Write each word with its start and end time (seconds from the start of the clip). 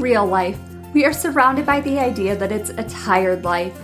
real 0.00 0.26
life, 0.26 0.58
we 0.94 1.04
are 1.04 1.12
surrounded 1.12 1.66
by 1.66 1.80
the 1.82 1.98
idea 1.98 2.34
that 2.36 2.50
it's 2.50 2.70
a 2.70 2.84
tired 2.84 3.44
life, 3.44 3.78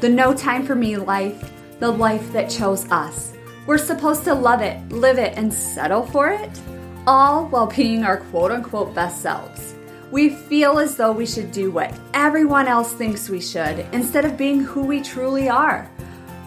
the 0.00 0.08
no 0.08 0.34
time 0.34 0.64
for 0.64 0.74
me 0.74 0.96
life, 0.96 1.50
the 1.80 1.90
life 1.90 2.32
that 2.32 2.50
chose 2.50 2.90
us. 2.90 3.32
We're 3.66 3.78
supposed 3.78 4.24
to 4.24 4.34
love 4.34 4.60
it, 4.60 4.86
live 4.90 5.18
it, 5.18 5.36
and 5.36 5.52
settle 5.52 6.04
for 6.06 6.28
it, 6.30 6.60
all 7.06 7.46
while 7.46 7.66
being 7.66 8.04
our 8.04 8.18
quote 8.18 8.52
unquote 8.52 8.94
best 8.94 9.22
selves. 9.22 9.74
We 10.10 10.28
feel 10.28 10.78
as 10.78 10.96
though 10.96 11.12
we 11.12 11.26
should 11.26 11.50
do 11.50 11.70
what 11.70 11.92
everyone 12.12 12.68
else 12.68 12.92
thinks 12.92 13.28
we 13.28 13.40
should 13.40 13.80
instead 13.92 14.24
of 14.24 14.36
being 14.36 14.60
who 14.60 14.84
we 14.84 15.00
truly 15.00 15.48
are. 15.48 15.90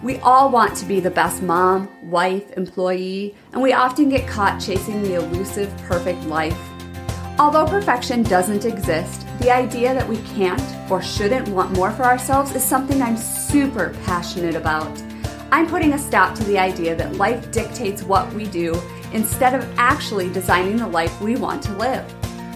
We 0.04 0.20
all 0.20 0.52
want 0.52 0.78
to 0.78 0.86
be 0.86 1.00
the 1.00 1.10
best 1.10 1.42
mom, 1.42 1.90
wife, 2.10 2.56
employee, 2.56 3.36
and 3.52 3.62
we 3.62 3.74
often 3.74 4.10
get 4.10 4.28
caught 4.28 4.62
chasing 4.62 5.02
the 5.02 5.16
elusive 5.16 5.76
perfect 5.80 6.24
life. 6.26 6.67
Although 7.40 7.68
perfection 7.68 8.24
doesn't 8.24 8.66
exist, 8.66 9.28
the 9.40 9.52
idea 9.52 9.94
that 9.94 10.10
we 10.10 10.18
can't 10.36 10.60
or 10.90 11.04
shouldn't 11.04 11.48
want 11.50 11.72
more 11.76 11.92
for 11.92 12.04
ourselves 12.04 12.56
is 12.56 12.64
something 12.64 13.00
I'm 13.00 13.16
super 13.16 13.96
passionate 14.06 14.56
about. 14.56 14.92
I'm 15.52 15.68
putting 15.68 15.94
a 15.94 16.00
stop 16.00 16.34
to 16.36 16.44
the 16.46 16.58
idea 16.58 16.96
that 16.96 17.18
life 17.18 17.52
dictates 17.52 18.02
what 18.02 18.34
we 18.34 18.46
do 18.46 18.76
instead 19.14 19.54
of 19.54 19.72
actually 19.78 20.34
designing 20.34 20.78
the 20.78 20.88
life 20.88 21.22
we 21.22 21.36
want 21.36 21.62
to 21.64 21.74
live. 21.74 22.12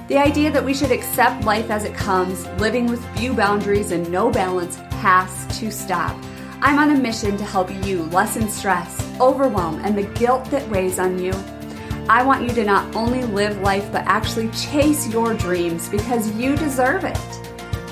The 0.07 0.17
idea 0.17 0.51
that 0.51 0.65
we 0.65 0.73
should 0.73 0.91
accept 0.91 1.45
life 1.45 1.69
as 1.69 1.83
it 1.83 1.93
comes, 1.93 2.47
living 2.59 2.87
with 2.87 3.05
few 3.15 3.33
boundaries 3.33 3.91
and 3.91 4.11
no 4.11 4.31
balance, 4.31 4.77
has 5.03 5.59
to 5.59 5.71
stop. 5.71 6.17
I'm 6.59 6.79
on 6.79 6.89
a 6.89 6.99
mission 6.99 7.37
to 7.37 7.45
help 7.45 7.71
you 7.85 8.03
lessen 8.05 8.49
stress, 8.49 9.07
overwhelm, 9.21 9.79
and 9.85 9.95
the 9.95 10.03
guilt 10.19 10.45
that 10.45 10.67
weighs 10.69 10.97
on 10.97 11.19
you. 11.19 11.33
I 12.11 12.23
want 12.23 12.41
you 12.43 12.53
to 12.55 12.65
not 12.65 12.93
only 12.93 13.23
live 13.23 13.61
life, 13.61 13.89
but 13.89 14.03
actually 14.05 14.49
chase 14.49 15.07
your 15.07 15.33
dreams 15.33 15.87
because 15.87 16.29
you 16.35 16.57
deserve 16.57 17.05
it. 17.05 17.17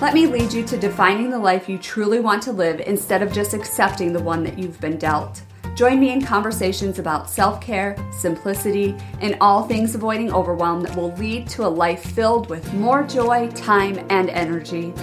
Let 0.02 0.14
me 0.14 0.27
lead 0.27 0.52
you 0.52 0.66
to 0.66 0.77
defining 0.77 1.30
the 1.30 1.40
life 1.40 1.70
you 1.70 1.77
truly 1.77 2.20
want 2.20 2.43
to 2.43 2.52
live 2.52 2.82
instead 2.82 3.21
of 3.21 3.32
just 3.32 3.54
accepting 3.54 4.12
the 4.12 4.21
one 4.21 4.43
that 4.43 4.60
you've 4.60 4.82
been 4.82 4.98
dealt. 4.98 5.41
Join 5.74 6.02
me 6.02 6.12
in 6.12 6.21
conversations 6.21 6.99
about 6.99 7.30
self 7.30 7.62
care, 7.62 7.96
simplicity, 8.12 8.93
and 9.21 9.38
all 9.40 9.63
things 9.63 9.96
avoiding 9.96 10.34
overwhelm 10.34 10.82
that 10.82 10.98
will 10.98 11.13
lead 11.13 11.48
to 11.52 11.65
a 11.65 11.70
life 11.70 12.04
filled 12.04 12.49
with 12.49 12.74
more 12.74 13.04
joy, 13.04 13.49
time, 13.52 14.05
and 14.10 14.30
energy. 14.32 14.93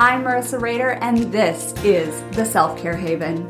I'm 0.00 0.24
Marissa 0.24 0.60
Rader, 0.60 0.94
and 0.94 1.18
this 1.32 1.72
is 1.84 2.20
the 2.36 2.44
Self 2.44 2.76
Care 2.76 2.96
Haven. 2.96 3.46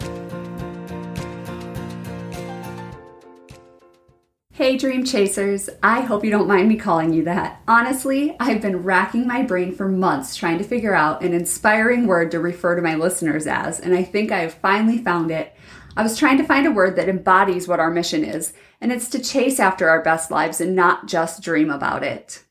Hey, 4.57 4.79
dream 4.79 5.05
chasers. 5.05 5.69
I 5.83 6.01
hope 6.01 6.25
you 6.25 6.31
don't 6.31 6.49
mind 6.49 6.71
me 6.71 6.77
calling 6.77 7.13
you 7.13 7.25
that. 7.25 7.61
Honestly, 7.69 8.35
I've 8.41 8.63
been 8.63 8.85
racking 8.85 9.27
my 9.27 9.43
brain 9.43 9.75
for 9.75 9.87
months 9.87 10.35
trying 10.35 10.57
to 10.57 10.65
figure 10.65 10.95
out 10.95 11.23
an 11.23 11.35
inspiring 11.35 12.07
word 12.07 12.31
to 12.31 12.41
refer 12.41 12.75
to 12.75 12.81
my 12.81 12.95
listeners 12.95 13.47
as, 13.47 13.79
and 13.79 13.95
I 13.95 14.03
think 14.03 14.33
I 14.33 14.39
have 14.39 14.55
finally 14.55 14.97
found 14.97 15.31
it. 15.31 15.55
I 15.95 16.03
was 16.03 16.17
trying 16.17 16.39
to 16.39 16.43
find 16.43 16.67
a 16.67 16.71
word 16.71 16.97
that 16.97 17.11
embodies 17.11 17.69
what 17.69 17.81
our 17.81 17.91
mission 17.91 18.25
is, 18.25 18.55
and 18.81 18.91
it's 18.91 19.11
to 19.11 19.19
chase 19.19 19.61
after 19.61 19.91
our 19.91 20.03
best 20.03 20.31
lives 20.31 20.59
and 20.59 20.75
not 20.75 21.07
just 21.07 21.43
dream 21.43 21.69
about 21.69 22.03
it. 22.03 22.43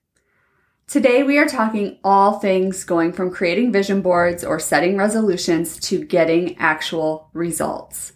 Today, 0.87 1.23
we 1.23 1.39
are 1.39 1.47
talking 1.47 1.97
all 2.03 2.37
things 2.37 2.83
going 2.83 3.13
from 3.13 3.31
creating 3.31 3.71
vision 3.71 4.01
boards 4.01 4.43
or 4.43 4.59
setting 4.59 4.95
resolutions 4.95 5.79
to 5.79 6.05
getting 6.05 6.55
actual 6.59 7.31
results. 7.33 8.11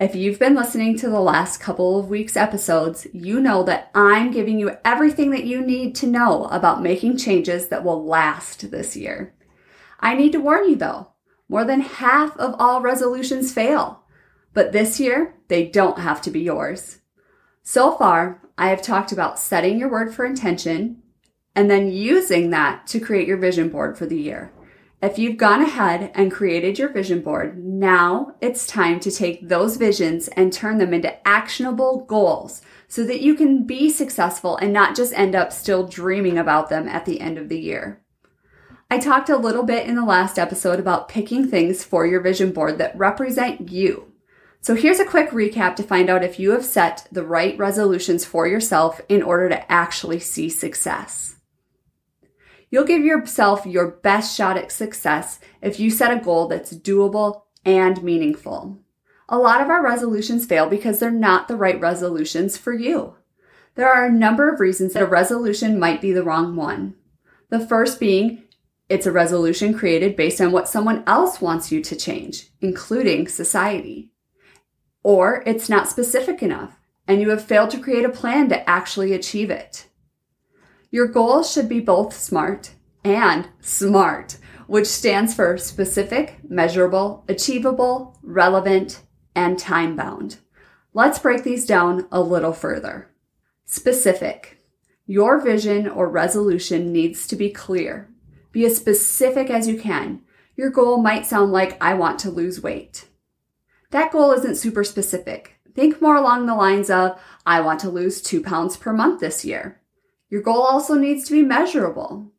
If 0.00 0.14
you've 0.14 0.38
been 0.38 0.54
listening 0.54 0.96
to 0.96 1.10
the 1.10 1.20
last 1.20 1.60
couple 1.60 2.00
of 2.00 2.08
weeks' 2.08 2.34
episodes, 2.34 3.06
you 3.12 3.38
know 3.38 3.62
that 3.64 3.90
I'm 3.94 4.30
giving 4.30 4.58
you 4.58 4.78
everything 4.82 5.30
that 5.32 5.44
you 5.44 5.60
need 5.60 5.94
to 5.96 6.06
know 6.06 6.46
about 6.46 6.82
making 6.82 7.18
changes 7.18 7.68
that 7.68 7.84
will 7.84 8.02
last 8.02 8.70
this 8.70 8.96
year. 8.96 9.34
I 10.00 10.14
need 10.14 10.32
to 10.32 10.40
warn 10.40 10.70
you 10.70 10.76
though, 10.76 11.08
more 11.50 11.66
than 11.66 11.82
half 11.82 12.34
of 12.38 12.54
all 12.58 12.80
resolutions 12.80 13.52
fail. 13.52 14.00
But 14.54 14.72
this 14.72 14.98
year, 14.98 15.34
they 15.48 15.66
don't 15.66 15.98
have 15.98 16.22
to 16.22 16.30
be 16.30 16.40
yours. 16.40 17.00
So 17.62 17.92
far, 17.92 18.40
I 18.56 18.70
have 18.70 18.80
talked 18.80 19.12
about 19.12 19.38
setting 19.38 19.78
your 19.78 19.90
word 19.90 20.14
for 20.14 20.24
intention 20.24 21.02
and 21.54 21.70
then 21.70 21.92
using 21.92 22.48
that 22.50 22.86
to 22.86 23.00
create 23.00 23.28
your 23.28 23.36
vision 23.36 23.68
board 23.68 23.98
for 23.98 24.06
the 24.06 24.18
year. 24.18 24.50
If 25.02 25.18
you've 25.18 25.38
gone 25.38 25.62
ahead 25.62 26.10
and 26.14 26.30
created 26.30 26.78
your 26.78 26.90
vision 26.90 27.22
board, 27.22 27.64
now 27.64 28.34
it's 28.42 28.66
time 28.66 29.00
to 29.00 29.10
take 29.10 29.48
those 29.48 29.78
visions 29.78 30.28
and 30.28 30.52
turn 30.52 30.76
them 30.76 30.92
into 30.92 31.26
actionable 31.26 32.04
goals 32.04 32.60
so 32.86 33.04
that 33.04 33.22
you 33.22 33.34
can 33.34 33.64
be 33.64 33.88
successful 33.88 34.58
and 34.58 34.74
not 34.74 34.94
just 34.94 35.14
end 35.14 35.34
up 35.34 35.52
still 35.52 35.86
dreaming 35.86 36.36
about 36.36 36.68
them 36.68 36.86
at 36.86 37.06
the 37.06 37.22
end 37.22 37.38
of 37.38 37.48
the 37.48 37.58
year. 37.58 38.02
I 38.90 38.98
talked 38.98 39.30
a 39.30 39.38
little 39.38 39.62
bit 39.62 39.86
in 39.86 39.94
the 39.94 40.04
last 40.04 40.38
episode 40.38 40.78
about 40.78 41.08
picking 41.08 41.48
things 41.48 41.82
for 41.82 42.04
your 42.04 42.20
vision 42.20 42.52
board 42.52 42.76
that 42.76 42.98
represent 42.98 43.70
you. 43.70 44.12
So 44.60 44.74
here's 44.74 45.00
a 45.00 45.06
quick 45.06 45.30
recap 45.30 45.76
to 45.76 45.82
find 45.82 46.10
out 46.10 46.22
if 46.22 46.38
you 46.38 46.50
have 46.50 46.64
set 46.66 47.08
the 47.10 47.24
right 47.24 47.56
resolutions 47.56 48.26
for 48.26 48.46
yourself 48.46 49.00
in 49.08 49.22
order 49.22 49.48
to 49.48 49.72
actually 49.72 50.18
see 50.18 50.50
success. 50.50 51.36
You'll 52.70 52.84
give 52.84 53.04
yourself 53.04 53.66
your 53.66 53.90
best 53.90 54.36
shot 54.36 54.56
at 54.56 54.70
success 54.70 55.40
if 55.60 55.80
you 55.80 55.90
set 55.90 56.16
a 56.16 56.22
goal 56.22 56.46
that's 56.48 56.72
doable 56.72 57.42
and 57.64 58.02
meaningful. 58.02 58.78
A 59.28 59.38
lot 59.38 59.60
of 59.60 59.68
our 59.68 59.82
resolutions 59.82 60.46
fail 60.46 60.68
because 60.68 60.98
they're 60.98 61.10
not 61.10 61.48
the 61.48 61.56
right 61.56 61.80
resolutions 61.80 62.56
for 62.56 62.72
you. 62.72 63.16
There 63.74 63.88
are 63.88 64.06
a 64.06 64.12
number 64.12 64.52
of 64.52 64.60
reasons 64.60 64.92
that 64.92 65.02
a 65.02 65.06
resolution 65.06 65.78
might 65.78 66.00
be 66.00 66.12
the 66.12 66.24
wrong 66.24 66.56
one. 66.56 66.94
The 67.48 67.64
first 67.64 68.00
being 68.00 68.44
it's 68.88 69.06
a 69.06 69.12
resolution 69.12 69.72
created 69.72 70.16
based 70.16 70.40
on 70.40 70.50
what 70.50 70.68
someone 70.68 71.04
else 71.06 71.40
wants 71.40 71.70
you 71.70 71.80
to 71.80 71.94
change, 71.94 72.48
including 72.60 73.28
society. 73.28 74.10
Or 75.04 75.44
it's 75.46 75.68
not 75.68 75.88
specific 75.88 76.42
enough 76.42 76.76
and 77.10 77.20
you 77.20 77.30
have 77.30 77.44
failed 77.44 77.70
to 77.70 77.80
create 77.80 78.04
a 78.04 78.08
plan 78.08 78.48
to 78.48 78.70
actually 78.70 79.12
achieve 79.12 79.50
it. 79.50 79.88
Your 80.90 81.06
goals 81.06 81.52
should 81.52 81.68
be 81.68 81.80
both 81.80 82.12
SMART 82.12 82.72
and 83.04 83.48
SMART, 83.60 84.38
which 84.66 84.86
stands 84.86 85.34
for 85.34 85.56
specific, 85.56 86.38
measurable, 86.48 87.24
achievable, 87.28 88.18
relevant, 88.22 89.02
and 89.34 89.58
time 89.58 89.94
bound. 89.94 90.38
Let's 90.92 91.20
break 91.20 91.44
these 91.44 91.64
down 91.64 92.08
a 92.10 92.20
little 92.20 92.52
further. 92.52 93.10
Specific. 93.64 94.58
Your 95.06 95.40
vision 95.40 95.88
or 95.88 96.08
resolution 96.08 96.92
needs 96.92 97.26
to 97.28 97.36
be 97.36 97.50
clear. 97.50 98.10
Be 98.50 98.64
as 98.64 98.76
specific 98.76 99.48
as 99.48 99.68
you 99.68 99.78
can. 99.78 100.22
Your 100.56 100.70
goal 100.70 100.98
might 100.98 101.24
sound 101.24 101.52
like, 101.52 101.80
I 101.80 101.94
want 101.94 102.18
to 102.20 102.30
lose 102.30 102.62
weight. 102.62 103.06
That 103.90 104.10
goal 104.12 104.32
isn't 104.32 104.56
super 104.56 104.82
specific. 104.82 105.56
Think 105.74 106.02
more 106.02 106.16
along 106.16 106.46
the 106.46 106.54
lines 106.54 106.90
of, 106.90 107.20
I 107.46 107.60
want 107.60 107.80
to 107.80 107.90
lose 107.90 108.20
two 108.20 108.42
pounds 108.42 108.76
per 108.76 108.92
month 108.92 109.20
this 109.20 109.44
year. 109.44 109.79
Your 110.30 110.42
goal 110.42 110.62
also 110.62 110.94
needs 110.94 111.24
to 111.26 111.32
be 111.32 111.42
measurable. 111.42 112.32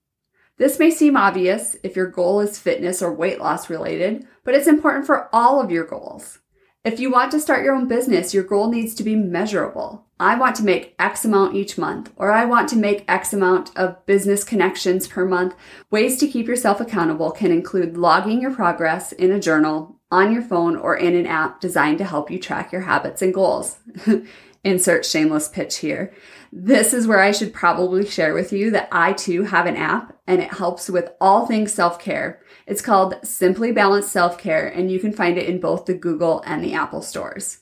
This 0.57 0.79
may 0.79 0.91
seem 0.91 1.17
obvious 1.17 1.75
if 1.83 1.95
your 1.95 2.07
goal 2.07 2.39
is 2.39 2.57
fitness 2.57 3.01
or 3.01 3.13
weight 3.13 3.39
loss 3.39 3.69
related, 3.69 4.25
but 4.43 4.53
it's 4.53 4.67
important 4.67 5.05
for 5.05 5.29
all 5.33 5.61
of 5.61 5.71
your 5.71 5.85
goals. 5.85 6.39
If 6.83 6.99
you 6.99 7.11
want 7.11 7.31
to 7.31 7.39
start 7.39 7.63
your 7.63 7.75
own 7.75 7.87
business, 7.87 8.33
your 8.33 8.43
goal 8.43 8.71
needs 8.71 8.95
to 8.95 9.03
be 9.03 9.15
measurable. 9.15 10.07
I 10.19 10.35
want 10.35 10.55
to 10.55 10.63
make 10.63 10.95
X 10.97 11.25
amount 11.25 11.55
each 11.55 11.77
month, 11.77 12.11
or 12.15 12.31
I 12.31 12.45
want 12.45 12.69
to 12.69 12.75
make 12.75 13.05
X 13.07 13.33
amount 13.33 13.75
of 13.75 14.03
business 14.05 14.43
connections 14.43 15.07
per 15.07 15.25
month. 15.25 15.53
Ways 15.91 16.17
to 16.17 16.27
keep 16.27 16.47
yourself 16.47 16.79
accountable 16.79 17.31
can 17.31 17.51
include 17.51 17.97
logging 17.97 18.41
your 18.41 18.53
progress 18.53 19.11
in 19.11 19.31
a 19.31 19.39
journal, 19.39 19.99
on 20.09 20.31
your 20.31 20.41
phone, 20.41 20.75
or 20.75 20.95
in 20.95 21.15
an 21.15 21.27
app 21.27 21.59
designed 21.59 21.97
to 21.97 22.03
help 22.03 22.31
you 22.31 22.39
track 22.39 22.71
your 22.71 22.81
habits 22.81 23.21
and 23.21 23.33
goals. 23.33 23.77
Insert 24.63 25.05
shameless 25.05 25.47
pitch 25.47 25.77
here. 25.77 26.13
This 26.51 26.93
is 26.93 27.07
where 27.07 27.19
I 27.19 27.31
should 27.31 27.51
probably 27.51 28.05
share 28.05 28.35
with 28.35 28.53
you 28.53 28.69
that 28.71 28.89
I 28.91 29.13
too 29.13 29.43
have 29.43 29.65
an 29.65 29.75
app 29.75 30.19
and 30.27 30.39
it 30.39 30.53
helps 30.53 30.87
with 30.87 31.09
all 31.19 31.47
things 31.47 31.73
self 31.73 31.97
care. 31.97 32.41
It's 32.67 32.81
called 32.81 33.15
Simply 33.23 33.71
Balanced 33.71 34.11
Self 34.11 34.37
Care 34.37 34.67
and 34.67 34.91
you 34.91 34.99
can 34.99 35.13
find 35.13 35.39
it 35.39 35.49
in 35.49 35.59
both 35.59 35.85
the 35.85 35.95
Google 35.95 36.43
and 36.45 36.63
the 36.63 36.73
Apple 36.73 37.01
stores. 37.01 37.61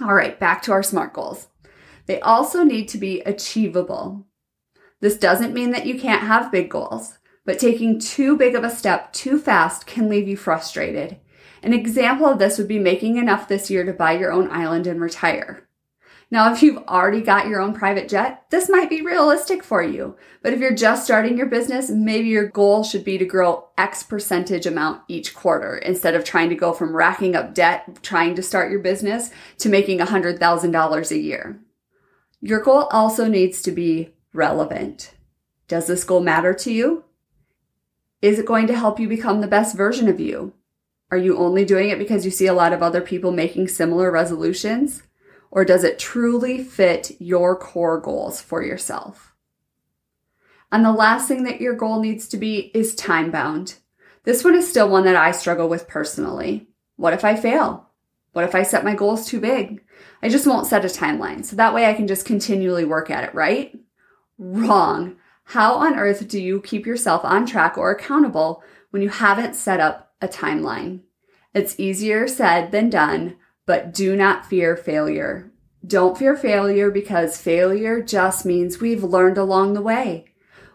All 0.00 0.14
right, 0.14 0.38
back 0.38 0.62
to 0.62 0.72
our 0.72 0.82
SMART 0.82 1.12
goals. 1.12 1.48
They 2.06 2.20
also 2.20 2.62
need 2.62 2.88
to 2.88 2.98
be 2.98 3.20
achievable. 3.22 4.26
This 5.00 5.16
doesn't 5.16 5.54
mean 5.54 5.72
that 5.72 5.86
you 5.86 5.98
can't 5.98 6.22
have 6.22 6.52
big 6.52 6.70
goals, 6.70 7.18
but 7.44 7.58
taking 7.58 7.98
too 7.98 8.36
big 8.36 8.54
of 8.54 8.62
a 8.62 8.70
step 8.70 9.12
too 9.12 9.38
fast 9.38 9.86
can 9.86 10.08
leave 10.08 10.28
you 10.28 10.36
frustrated. 10.36 11.18
An 11.64 11.72
example 11.72 12.26
of 12.26 12.38
this 12.38 12.58
would 12.58 12.68
be 12.68 12.78
making 12.78 13.16
enough 13.16 13.48
this 13.48 13.70
year 13.70 13.84
to 13.84 13.92
buy 13.92 14.12
your 14.12 14.32
own 14.32 14.48
island 14.50 14.86
and 14.86 15.00
retire. 15.00 15.68
Now, 16.32 16.50
if 16.50 16.62
you've 16.62 16.82
already 16.88 17.20
got 17.20 17.46
your 17.46 17.60
own 17.60 17.74
private 17.74 18.08
jet, 18.08 18.44
this 18.48 18.70
might 18.70 18.88
be 18.88 19.02
realistic 19.02 19.62
for 19.62 19.82
you. 19.82 20.16
But 20.40 20.54
if 20.54 20.60
you're 20.60 20.74
just 20.74 21.04
starting 21.04 21.36
your 21.36 21.46
business, 21.46 21.90
maybe 21.90 22.28
your 22.28 22.48
goal 22.48 22.84
should 22.84 23.04
be 23.04 23.18
to 23.18 23.26
grow 23.26 23.68
X 23.76 24.02
percentage 24.02 24.64
amount 24.64 25.02
each 25.08 25.34
quarter 25.34 25.76
instead 25.76 26.14
of 26.14 26.24
trying 26.24 26.48
to 26.48 26.54
go 26.54 26.72
from 26.72 26.96
racking 26.96 27.36
up 27.36 27.54
debt 27.54 27.98
trying 28.02 28.34
to 28.36 28.42
start 28.42 28.70
your 28.70 28.80
business 28.80 29.28
to 29.58 29.68
making 29.68 29.98
$100,000 29.98 31.10
a 31.10 31.18
year. 31.18 31.60
Your 32.40 32.60
goal 32.60 32.84
also 32.84 33.28
needs 33.28 33.60
to 33.60 33.70
be 33.70 34.14
relevant. 34.32 35.12
Does 35.68 35.86
this 35.86 36.02
goal 36.02 36.22
matter 36.22 36.54
to 36.54 36.72
you? 36.72 37.04
Is 38.22 38.38
it 38.38 38.46
going 38.46 38.68
to 38.68 38.74
help 38.74 38.98
you 38.98 39.06
become 39.06 39.42
the 39.42 39.46
best 39.46 39.76
version 39.76 40.08
of 40.08 40.18
you? 40.18 40.54
Are 41.10 41.18
you 41.18 41.36
only 41.36 41.66
doing 41.66 41.90
it 41.90 41.98
because 41.98 42.24
you 42.24 42.30
see 42.30 42.46
a 42.46 42.54
lot 42.54 42.72
of 42.72 42.82
other 42.82 43.02
people 43.02 43.32
making 43.32 43.68
similar 43.68 44.10
resolutions? 44.10 45.02
Or 45.52 45.66
does 45.66 45.84
it 45.84 45.98
truly 45.98 46.64
fit 46.64 47.12
your 47.20 47.54
core 47.54 48.00
goals 48.00 48.40
for 48.40 48.62
yourself? 48.62 49.34
And 50.72 50.82
the 50.82 50.92
last 50.92 51.28
thing 51.28 51.44
that 51.44 51.60
your 51.60 51.74
goal 51.74 52.00
needs 52.00 52.26
to 52.28 52.38
be 52.38 52.70
is 52.74 52.94
time 52.94 53.30
bound. 53.30 53.74
This 54.24 54.42
one 54.42 54.56
is 54.56 54.66
still 54.66 54.88
one 54.88 55.04
that 55.04 55.14
I 55.14 55.30
struggle 55.30 55.68
with 55.68 55.86
personally. 55.86 56.68
What 56.96 57.12
if 57.12 57.22
I 57.22 57.36
fail? 57.36 57.90
What 58.32 58.46
if 58.46 58.54
I 58.54 58.62
set 58.62 58.82
my 58.82 58.94
goals 58.94 59.26
too 59.26 59.40
big? 59.40 59.84
I 60.22 60.30
just 60.30 60.46
won't 60.46 60.66
set 60.66 60.86
a 60.86 60.88
timeline. 60.88 61.44
So 61.44 61.54
that 61.56 61.74
way 61.74 61.84
I 61.84 61.92
can 61.92 62.06
just 62.06 62.24
continually 62.24 62.86
work 62.86 63.10
at 63.10 63.24
it, 63.24 63.34
right? 63.34 63.78
Wrong. 64.38 65.16
How 65.44 65.74
on 65.74 65.98
earth 65.98 66.28
do 66.28 66.40
you 66.40 66.62
keep 66.62 66.86
yourself 66.86 67.26
on 67.26 67.44
track 67.44 67.76
or 67.76 67.90
accountable 67.90 68.62
when 68.88 69.02
you 69.02 69.10
haven't 69.10 69.54
set 69.54 69.80
up 69.80 70.14
a 70.22 70.28
timeline? 70.28 71.00
It's 71.52 71.78
easier 71.78 72.26
said 72.26 72.72
than 72.72 72.88
done, 72.88 73.36
but 73.66 73.94
do 73.94 74.16
not 74.16 74.46
fear 74.46 74.76
failure. 74.76 75.52
Don't 75.86 76.16
fear 76.16 76.36
failure 76.36 76.90
because 76.90 77.40
failure 77.40 78.00
just 78.00 78.46
means 78.46 78.80
we've 78.80 79.02
learned 79.02 79.38
along 79.38 79.74
the 79.74 79.82
way. 79.82 80.26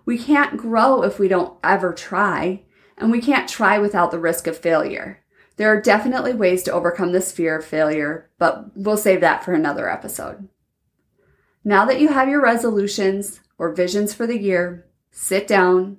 We 0.05 0.17
can't 0.17 0.57
grow 0.57 1.03
if 1.03 1.19
we 1.19 1.27
don't 1.27 1.57
ever 1.63 1.93
try, 1.93 2.63
and 2.97 3.11
we 3.11 3.21
can't 3.21 3.49
try 3.49 3.77
without 3.77 4.11
the 4.11 4.19
risk 4.19 4.47
of 4.47 4.57
failure. 4.57 5.23
There 5.57 5.69
are 5.69 5.81
definitely 5.81 6.33
ways 6.33 6.63
to 6.63 6.71
overcome 6.71 7.11
this 7.11 7.31
fear 7.31 7.57
of 7.57 7.65
failure, 7.65 8.29
but 8.37 8.77
we'll 8.77 8.97
save 8.97 9.21
that 9.21 9.43
for 9.43 9.53
another 9.53 9.89
episode. 9.89 10.47
Now 11.63 11.83
that 11.85 11.99
you 11.99 12.09
have 12.09 12.29
your 12.29 12.41
resolutions 12.41 13.41
or 13.57 13.73
visions 13.73 14.13
for 14.13 14.27
the 14.27 14.39
year, 14.39 14.85
sit 15.11 15.47
down, 15.47 15.97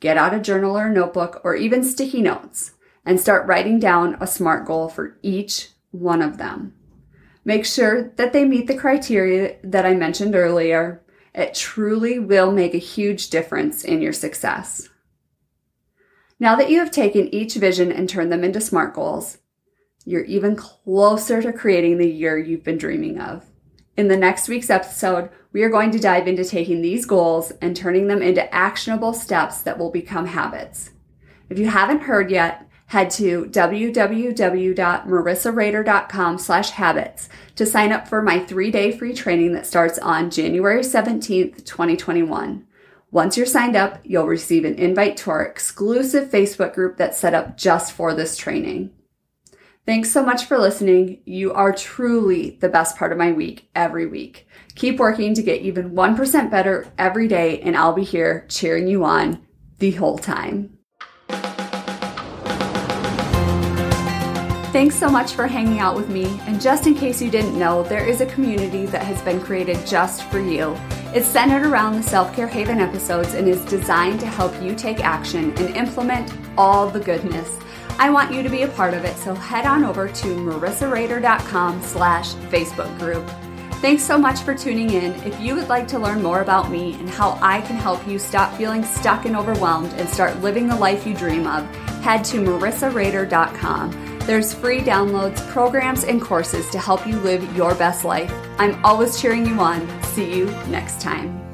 get 0.00 0.16
out 0.16 0.32
a 0.32 0.40
journal 0.40 0.78
or 0.78 0.86
a 0.86 0.92
notebook 0.92 1.40
or 1.44 1.54
even 1.54 1.82
sticky 1.82 2.22
notes 2.22 2.72
and 3.04 3.20
start 3.20 3.46
writing 3.46 3.78
down 3.78 4.16
a 4.20 4.26
SMART 4.26 4.64
goal 4.64 4.88
for 4.88 5.18
each 5.22 5.73
one 5.94 6.20
of 6.20 6.38
them. 6.38 6.74
Make 7.44 7.64
sure 7.64 8.10
that 8.16 8.32
they 8.32 8.44
meet 8.44 8.66
the 8.66 8.76
criteria 8.76 9.56
that 9.62 9.86
I 9.86 9.94
mentioned 9.94 10.34
earlier. 10.34 11.02
It 11.34 11.54
truly 11.54 12.18
will 12.18 12.50
make 12.50 12.74
a 12.74 12.78
huge 12.78 13.30
difference 13.30 13.84
in 13.84 14.00
your 14.00 14.12
success. 14.12 14.88
Now 16.40 16.56
that 16.56 16.70
you 16.70 16.80
have 16.80 16.90
taken 16.90 17.32
each 17.32 17.54
vision 17.54 17.92
and 17.92 18.08
turned 18.08 18.32
them 18.32 18.44
into 18.44 18.60
SMART 18.60 18.94
goals, 18.94 19.38
you're 20.04 20.24
even 20.24 20.56
closer 20.56 21.40
to 21.40 21.52
creating 21.52 21.98
the 21.98 22.10
year 22.10 22.36
you've 22.36 22.64
been 22.64 22.78
dreaming 22.78 23.20
of. 23.20 23.44
In 23.96 24.08
the 24.08 24.16
next 24.16 24.48
week's 24.48 24.70
episode, 24.70 25.30
we 25.52 25.62
are 25.62 25.70
going 25.70 25.92
to 25.92 26.00
dive 26.00 26.26
into 26.26 26.44
taking 26.44 26.82
these 26.82 27.06
goals 27.06 27.52
and 27.62 27.76
turning 27.76 28.08
them 28.08 28.20
into 28.20 28.52
actionable 28.52 29.12
steps 29.12 29.62
that 29.62 29.78
will 29.78 29.90
become 29.90 30.26
habits. 30.26 30.90
If 31.48 31.58
you 31.58 31.68
haven't 31.68 32.02
heard 32.02 32.30
yet, 32.30 32.68
head 32.86 33.10
to 33.10 33.46
www.marissarader.com 33.46 36.38
slash 36.38 36.70
habits 36.70 37.28
to 37.56 37.66
sign 37.66 37.90
up 37.92 38.06
for 38.06 38.22
my 38.22 38.38
three-day 38.38 38.96
free 38.96 39.14
training 39.14 39.52
that 39.52 39.66
starts 39.66 39.98
on 39.98 40.30
January 40.30 40.82
17th, 40.82 41.64
2021. 41.64 42.66
Once 43.10 43.36
you're 43.36 43.46
signed 43.46 43.76
up, 43.76 44.00
you'll 44.02 44.26
receive 44.26 44.64
an 44.64 44.74
invite 44.74 45.16
to 45.16 45.30
our 45.30 45.44
exclusive 45.44 46.30
Facebook 46.30 46.74
group 46.74 46.96
that's 46.96 47.18
set 47.18 47.32
up 47.32 47.56
just 47.56 47.92
for 47.92 48.12
this 48.12 48.36
training. 48.36 48.90
Thanks 49.86 50.10
so 50.10 50.24
much 50.24 50.46
for 50.46 50.58
listening. 50.58 51.20
You 51.24 51.52
are 51.52 51.72
truly 51.72 52.56
the 52.60 52.70
best 52.70 52.96
part 52.96 53.12
of 53.12 53.18
my 53.18 53.32
week 53.32 53.68
every 53.74 54.06
week. 54.06 54.48
Keep 54.74 54.98
working 54.98 55.34
to 55.34 55.42
get 55.42 55.60
even 55.60 55.90
1% 55.90 56.50
better 56.50 56.90
every 56.96 57.28
day, 57.28 57.60
and 57.60 57.76
I'll 57.76 57.92
be 57.92 58.02
here 58.02 58.46
cheering 58.48 58.88
you 58.88 59.04
on 59.04 59.46
the 59.78 59.92
whole 59.92 60.18
time. 60.18 60.73
Thanks 64.74 64.96
so 64.96 65.08
much 65.08 65.34
for 65.34 65.46
hanging 65.46 65.78
out 65.78 65.94
with 65.94 66.08
me. 66.08 66.24
And 66.48 66.60
just 66.60 66.88
in 66.88 66.96
case 66.96 67.22
you 67.22 67.30
didn't 67.30 67.56
know, 67.56 67.84
there 67.84 68.04
is 68.04 68.20
a 68.20 68.26
community 68.26 68.86
that 68.86 69.04
has 69.04 69.22
been 69.22 69.40
created 69.40 69.86
just 69.86 70.24
for 70.24 70.40
you. 70.40 70.76
It's 71.14 71.28
centered 71.28 71.64
around 71.64 71.94
the 71.94 72.02
Self 72.02 72.34
Care 72.34 72.48
Haven 72.48 72.80
episodes 72.80 73.34
and 73.34 73.46
is 73.46 73.64
designed 73.66 74.18
to 74.18 74.26
help 74.26 74.60
you 74.60 74.74
take 74.74 74.98
action 74.98 75.56
and 75.58 75.76
implement 75.76 76.36
all 76.58 76.90
the 76.90 76.98
goodness. 76.98 77.56
I 78.00 78.10
want 78.10 78.34
you 78.34 78.42
to 78.42 78.48
be 78.48 78.62
a 78.62 78.68
part 78.68 78.94
of 78.94 79.04
it, 79.04 79.16
so 79.16 79.32
head 79.32 79.64
on 79.64 79.84
over 79.84 80.08
to 80.08 80.26
marissarader.com 80.26 81.80
slash 81.80 82.34
Facebook 82.34 82.98
group. 82.98 83.24
Thanks 83.74 84.02
so 84.02 84.18
much 84.18 84.40
for 84.40 84.56
tuning 84.56 84.90
in. 84.90 85.12
If 85.22 85.38
you 85.38 85.54
would 85.54 85.68
like 85.68 85.86
to 85.86 86.00
learn 86.00 86.20
more 86.20 86.40
about 86.40 86.72
me 86.72 86.94
and 86.94 87.08
how 87.08 87.38
I 87.40 87.60
can 87.60 87.76
help 87.76 88.04
you 88.08 88.18
stop 88.18 88.52
feeling 88.56 88.82
stuck 88.82 89.24
and 89.24 89.36
overwhelmed 89.36 89.92
and 89.92 90.08
start 90.08 90.40
living 90.40 90.66
the 90.66 90.74
life 90.74 91.06
you 91.06 91.14
dream 91.14 91.46
of, 91.46 91.64
head 92.02 92.24
to 92.24 92.42
marissarader.com. 92.42 94.13
There's 94.26 94.54
free 94.54 94.80
downloads, 94.80 95.46
programs, 95.48 96.04
and 96.04 96.20
courses 96.20 96.68
to 96.70 96.78
help 96.78 97.06
you 97.06 97.18
live 97.18 97.54
your 97.54 97.74
best 97.74 98.04
life. 98.04 98.32
I'm 98.58 98.82
always 98.84 99.20
cheering 99.20 99.46
you 99.46 99.60
on. 99.60 99.86
See 100.02 100.34
you 100.34 100.46
next 100.68 101.00
time. 101.02 101.53